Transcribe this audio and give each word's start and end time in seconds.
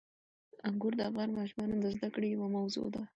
انګور 0.67 0.93
د 0.97 1.01
افغان 1.09 1.29
ماشومانو 1.39 1.75
د 1.83 1.85
زده 1.95 2.09
کړې 2.15 2.27
یوه 2.35 2.47
موضوع 2.57 2.87
ده. 2.95 3.01